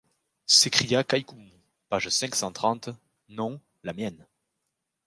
s’écria 0.47 1.03
Kai-Koumou. 1.03 1.51
Page 1.87 2.09
cinq 2.09 2.33
cent 2.33 2.51
trente.— 2.51 2.89
Non! 3.29 3.61
la 3.83 3.93
mienne! 3.93 4.25